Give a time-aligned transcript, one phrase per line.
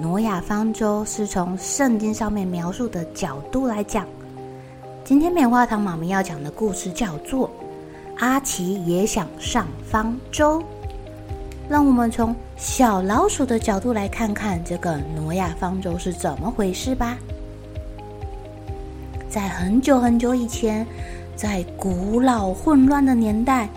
[0.00, 4.06] 挪亚方舟》是从圣经上面描述的角度来讲，
[5.04, 7.48] 今天棉花糖妈咪要讲的故事叫做
[8.18, 10.60] 《阿奇也想上方舟》。
[11.68, 17.18] 让我们从小老鼠的角度来看看这个挪亚方舟是怎么回事吧。
[19.28, 20.86] 在很久很久以前，
[21.34, 23.68] 在古老混乱的年代。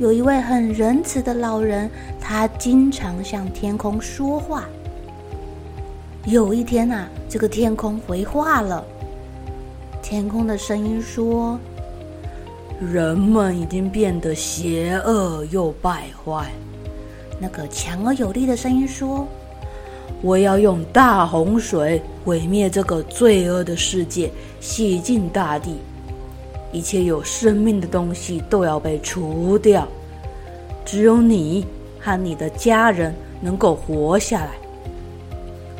[0.00, 1.88] 有一位很仁慈的老人，
[2.20, 4.64] 他经常向天空说话。
[6.26, 8.82] 有一天啊，这个天空回话了。
[10.02, 11.58] 天空的声音说
[12.80, 16.50] ：“人们已经变得邪恶又败坏。”
[17.38, 19.28] 那个强而有力的声音说
[20.22, 25.76] ：“我要用大洪水毁灭这个罪恶的世界，洗净大地。”
[26.72, 29.86] 一切有生命的东西都要被除掉，
[30.86, 31.66] 只有你
[32.00, 34.52] 和你的家人能够活下来。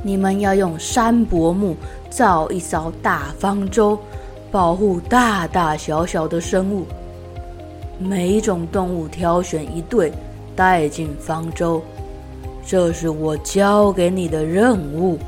[0.06, 1.74] 你们要用山柏木
[2.10, 3.98] 造一艘大方舟，
[4.50, 6.84] 保护大大小小的生物。
[7.98, 10.12] 每一种动物挑选一对，
[10.54, 11.82] 带进方舟，
[12.66, 15.18] 这是我交给你的任务。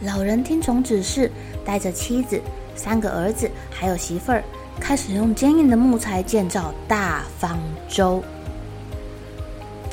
[0.00, 1.30] 老人听从指示，
[1.62, 2.40] 带着妻子。
[2.74, 4.42] 三个儿子还有媳妇儿，
[4.80, 7.58] 开始用坚硬的木材建造大方
[7.90, 8.22] 舟。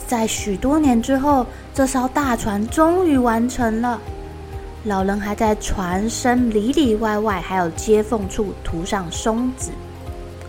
[0.07, 1.45] 在许多年之后，
[1.77, 4.01] 这艘大船终于完成了。
[4.85, 9.69] 老人还在船身里里外外还有接缝处涂上松子，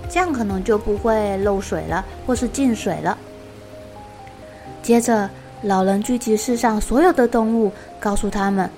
[0.08, 3.18] 这样可能就不会漏水了，或是进水了。
[4.82, 5.28] 接着，
[5.60, 8.70] 老人聚集世上所有的动物，告诉他们：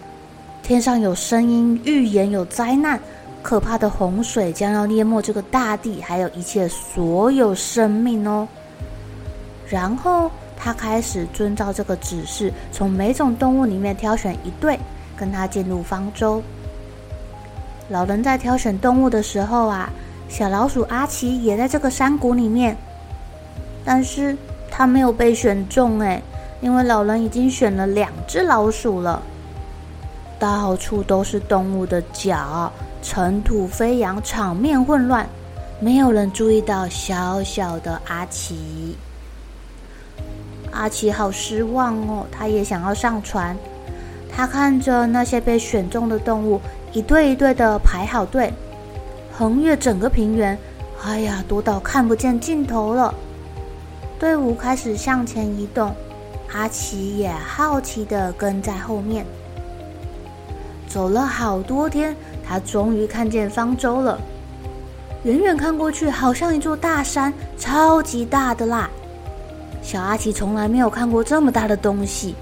[0.60, 2.98] 天上有声音，预言有灾难。
[3.44, 8.48] 可怕的洪水将要淹没这个大地，还有一切所有生命哦。
[9.68, 10.28] 然后
[10.62, 14.78] 他开始遵照这个指示，从每种动物里面挑选一对，
[15.16, 16.42] 跟他进入方舟。
[17.88, 19.88] 老人在挑选动物的时候啊，
[20.28, 22.76] 小老鼠阿奇也在这个山谷里面，
[23.84, 24.36] 但是
[24.70, 26.22] 他没有被选中诶，
[26.60, 29.22] 因为老人已经选了两只老鼠了。
[30.38, 32.70] 到处都是动物的脚。
[33.02, 35.26] 尘土飞扬，场面混乱，
[35.80, 38.94] 没有人注意到小小的阿奇。
[40.80, 43.54] 阿奇好失望哦，他也想要上船。
[44.34, 46.58] 他看着那些被选中的动物，
[46.94, 48.50] 一对一对的排好队，
[49.30, 50.58] 横越整个平原。
[51.04, 53.12] 哎呀，多到看不见尽头了。
[54.18, 55.94] 队伍开始向前移动，
[56.54, 59.26] 阿奇也好奇的跟在后面。
[60.88, 62.16] 走了好多天。
[62.42, 64.18] 他终于看见方舟了，
[65.24, 68.90] 远远看过去，好像一座大山，超级大的啦！
[69.82, 72.34] 小阿奇从来没有看过这么大的东西，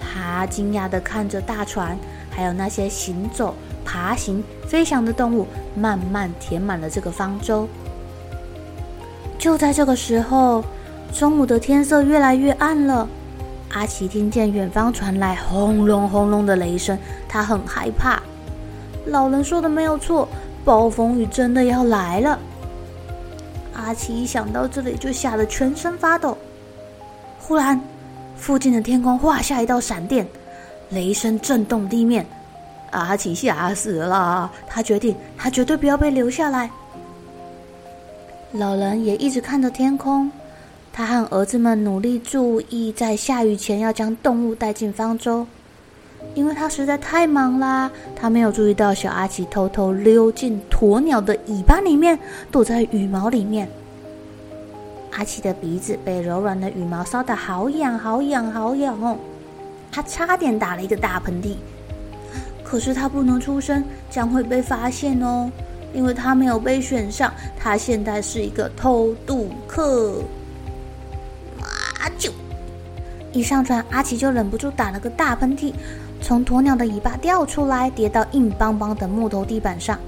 [0.00, 1.96] 他惊讶的看着大船，
[2.30, 7.68] 还有那些行走、爬行、飞翔的动物，慢慢填满了这个方舟。
[9.38, 10.64] 就在这个时候，
[11.12, 13.08] 中午的天色越来越暗了，
[13.70, 16.98] 阿奇听见远方传来轰隆轰隆的雷声，
[17.28, 18.20] 他很害怕。
[19.06, 20.28] 老人说的没有错，
[20.64, 22.38] 暴风雨真的要来了。
[23.80, 26.36] 阿奇一想到这里，就吓得全身发抖。
[27.38, 27.80] 忽然，
[28.36, 30.26] 附近的天空划下一道闪电，
[30.90, 32.24] 雷声震动地面。
[32.90, 36.70] 阿奇吓死了，他决定，他绝对不要被留下来。
[38.52, 40.30] 老人也一直看着天空，
[40.92, 45.46] 他和儿子们努力注意，在下雨前要将动物带进方舟。
[46.34, 52.18] 因为他实在太忙啦，他没有注意到小阿奇偷偷溜进鸵鸟的尾巴里面，
[52.50, 53.68] 躲在羽毛里面。
[55.12, 59.16] 阿奇的鼻子被柔软的羽毛烧得好痒，好痒，好痒哦！
[59.90, 61.56] 他差点打了一个大喷嚏。
[62.62, 65.50] 可是他不能出声，将会被发现哦，
[65.92, 70.22] 因为他没有被选上，他现在是一个偷渡客。
[71.60, 72.06] 啊！
[72.16, 72.30] 就
[73.32, 75.74] 一上船，阿奇就忍不住打了个大喷嚏，
[76.20, 79.98] 从鸵鸟的尾巴掉出来，跌到硬邦邦的木头地板上，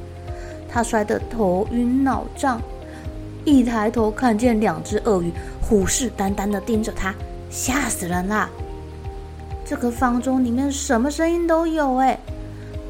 [0.69, 2.61] 他摔得头晕脑胀。
[3.45, 7.13] 一抬头看见两只鳄鱼虎视眈眈地盯着他，
[7.51, 8.49] 吓死人啦！
[9.65, 12.19] 这个方舟里面什么声音都有，哎，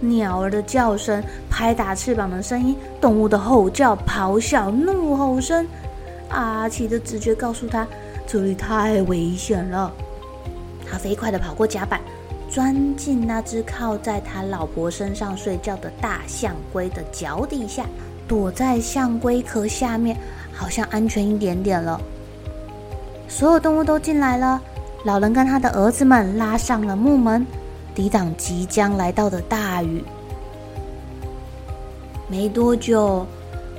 [0.01, 5.67] 鸟儿的叫声、拍打翅膀的声音、动物的吼叫、咆哮、怒吼声。
[6.29, 7.87] 阿奇的直觉告诉他，
[8.27, 9.93] 这里太危险了。
[10.85, 12.01] 他飞快地跑过甲板，
[12.52, 17.87] 钻进那只靠在他老婆身上睡觉的大象龟的脚底下，
[18.28, 20.14] 躲在象龟壳下面。
[20.54, 21.99] 好像安全一点点了。
[23.26, 24.60] 所有动物都进来了，
[25.02, 27.44] 老人跟他的儿子们拉上了木门，
[27.94, 30.04] 抵挡即将来到的大雨。
[32.28, 33.26] 没多久，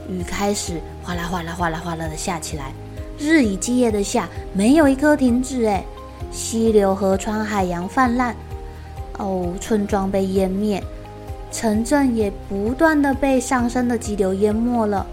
[0.10, 2.74] 雨开始哗啦哗啦哗啦哗啦的下起来，
[3.20, 5.66] 日以继夜的下，没有一刻停止。
[5.66, 5.86] 哎，
[6.32, 8.36] 溪流、河川、海洋泛滥，
[9.18, 10.84] 哦，村庄被淹灭，
[11.52, 15.06] 城镇也不断的被上升的急流淹没了。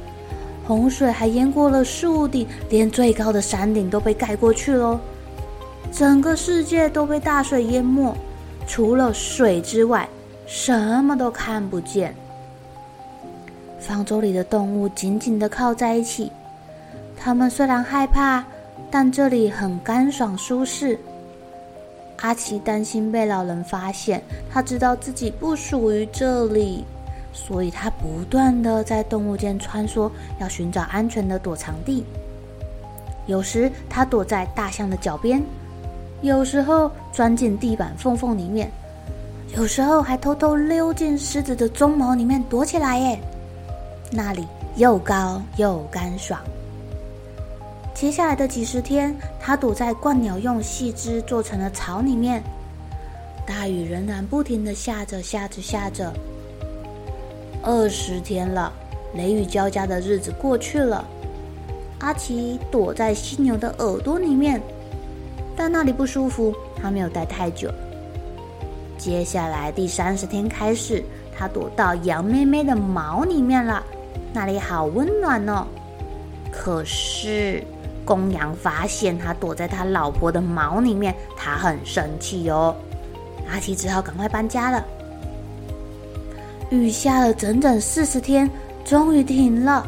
[0.67, 5.01] 洪水还淹过了树顶，连最高的山顶都被盖过去了。
[5.93, 8.15] 整个世界都被大水淹没，
[8.67, 10.09] 除了水之外，
[10.47, 12.15] 什么都看不见。
[13.81, 16.31] 方舟里的动物紧紧地靠在一起，
[17.17, 18.45] 它们虽然害怕，
[18.91, 20.99] 但这里很干爽舒适。
[22.21, 24.23] 阿奇担心被老人发现，
[24.53, 26.85] 他知道自己不属于这里。
[27.33, 32.05] 所以，他不断地在动物间穿梭，要寻找安全的躲藏地。
[33.27, 35.41] 有时，他躲在大象的脚边；
[36.23, 38.67] 有时候，钻进地板缝缝里面；
[39.57, 42.99] 有时候，还偷偷溜进狮子的鬃毛里面躲起来。
[42.99, 43.21] 耶，
[44.11, 44.45] 那里
[44.75, 46.41] 又高又干爽。
[48.01, 52.43] 接下来的几十天，他躲在鸛鸟用细枝做成的巢里面。
[53.47, 56.11] 大雨仍然不停地下着，下着，下着。
[57.63, 58.73] 二十天了，
[59.13, 61.05] 雷雨交加的日子过去了。
[61.99, 64.59] 阿奇躲在犀牛的耳朵里面，
[65.55, 67.71] 但那里不舒服，他没有待太久。
[68.97, 71.05] 接下来第三十天开始，
[71.37, 73.85] 他躲到羊妹妹的毛里面了，
[74.33, 75.67] 那里好温暖哦。
[76.51, 77.63] 可是
[78.11, 82.75] 公羊发现他躲在他老婆的毛里面，他很生气哦。
[83.49, 84.85] 阿奇只好赶快搬家了。
[86.71, 88.51] 雨下了整整四十天，
[88.85, 89.87] 终于停了。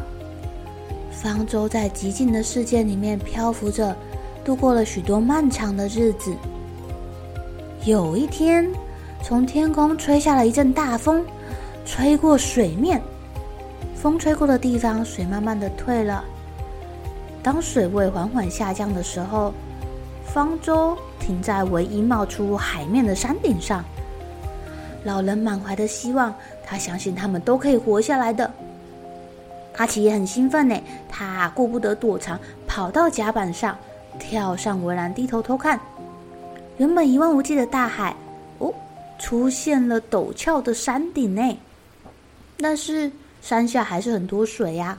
[1.11, 3.93] 方舟在寂静的世界里面漂浮着，
[4.45, 6.33] 度过了许多漫长的日子。
[7.83, 8.65] 有一天，
[9.21, 11.25] 从天空吹下了一阵大风，
[11.85, 13.01] 吹过水面。
[13.97, 16.23] 风吹过的地方，水慢慢的退了。
[17.43, 19.53] 当水位缓缓下降的时候，
[20.25, 23.83] 方舟停在唯一冒出海面的山顶上。
[25.03, 26.33] 老人满怀的希望，
[26.65, 28.49] 他相信他们都可以活下来的。
[29.75, 30.79] 阿奇也很兴奋呢，
[31.09, 33.77] 他顾不得躲藏，跑到甲板上，
[34.17, 35.77] 跳上围栏，低头偷看。
[36.77, 38.15] 原本一望无际的大海，
[38.59, 38.73] 哦，
[39.19, 41.59] 出现了陡峭的山顶呢。
[42.57, 44.97] 但是山下还是很多水呀。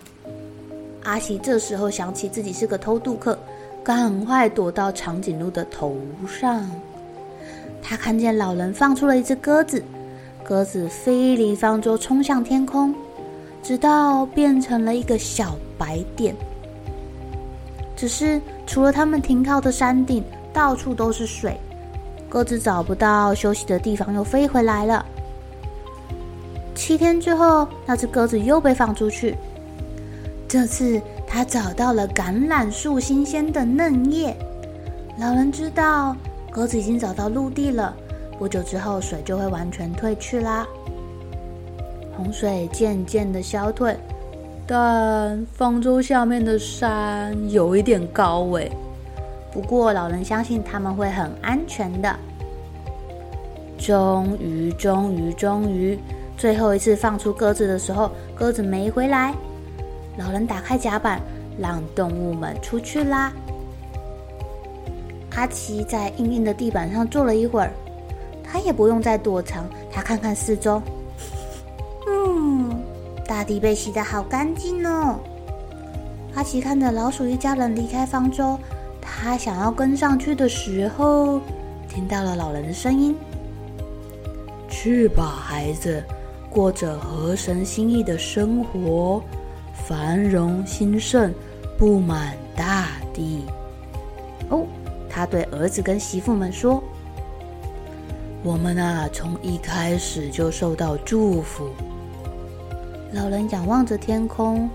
[1.04, 3.38] 阿奇这时候想起自己是个偷渡客，
[3.82, 5.96] 赶快躲到长颈鹿的头
[6.26, 6.68] 上。
[7.82, 9.82] 他看见老人放出了一只鸽子。
[10.42, 12.94] 鸽子飞离方舟，冲向天空，
[13.62, 16.34] 直到变成了一个小白点。
[17.96, 21.58] 只是除了他们停靠的山顶，到处都是水。
[22.28, 25.06] 鸽子找不到休息的地方，又飞回来了。
[26.74, 29.36] 七天之后，那只鸽子又被放出去。
[30.54, 34.36] 这次，他找到了橄榄树新鲜的嫩叶。
[35.18, 36.16] 老人知道，
[36.48, 37.92] 鸽子已经找到陆地了。
[38.38, 40.64] 不久之后，水就会完全退去啦。
[42.16, 43.96] 洪水渐渐的消退，
[44.64, 48.70] 但方舟下面的山有一点高诶。
[49.50, 52.16] 不过老人相信他们会很安全的。
[53.76, 55.98] 终于，终于，终于，
[56.36, 59.34] 最后一次放出鸽子的时候，鸽子没回来。
[60.16, 61.20] 老人打开甲板，
[61.58, 63.32] 让动物们出去啦。
[65.34, 67.70] 阿奇在硬硬的地板上坐了一会儿。
[68.42, 70.80] 他也不用再躲藏，他看看四周，
[72.06, 72.70] 嗯，
[73.26, 75.18] 大地被洗得好干净哦。
[76.34, 78.56] 阿奇看着老鼠一家人离开方舟，
[79.00, 81.40] 他想要跟上去的时候，
[81.88, 83.16] 听到了老人的声音
[84.70, 86.04] ：“去吧，孩子，
[86.48, 89.20] 过着合神心意的生活，
[89.86, 91.32] 繁荣兴盛，
[91.78, 93.44] 布满大地。
[94.48, 94.64] 哦，
[95.10, 96.82] 他对儿子跟媳妇们说
[98.42, 101.68] ：“我们啊，从一开始就受到祝福。”
[103.12, 104.68] 老人仰望着天空，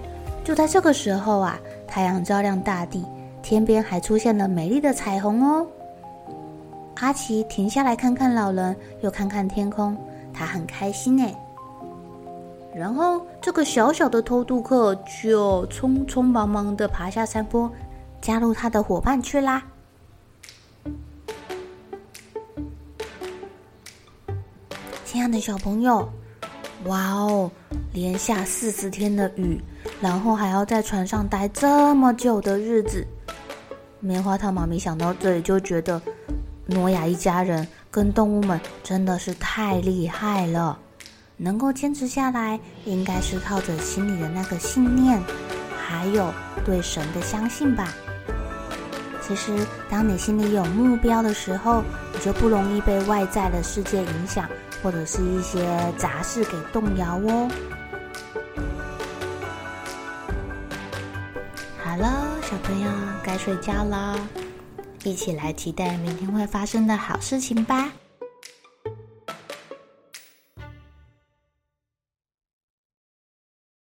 [0.44, 3.04] 就在这个时候啊，太阳照亮大地，
[3.42, 5.68] 天边还出现了美丽的彩虹哦。
[6.96, 9.98] 阿奇停下来看看老人，又看看天空，
[10.34, 11.34] 他很开心哎。
[12.74, 17.72] 然后这个小小的偷渡客就匆匆忙忙的爬下山坡，
[18.22, 19.64] 加入他的伙伴去啦。
[25.04, 26.08] 亲爱的小朋友，
[26.86, 27.52] 哇哦！
[27.92, 29.60] 连下四十天的雨，
[30.00, 33.06] 然后还要在船上待这么久的日子，
[34.00, 36.00] 棉花糖妈咪想到这里就觉得，
[36.68, 40.78] 诺亚一家人跟动物们真的是太厉害了，
[41.41, 45.19] 能够坚持下来，应该是靠着心里的那个信念，
[45.81, 46.34] 还有
[46.65, 47.93] 对神的相信吧。
[49.22, 51.81] 其实，当你心里有目标的时候，
[52.13, 54.50] 你就不容易被外在的世界影响，
[54.84, 57.48] 或者是一些杂事给动摇哦。
[61.81, 62.89] 好了，小朋友
[63.24, 64.19] 该睡觉了，
[65.05, 67.89] 一起来期待明天会发生的好事情吧。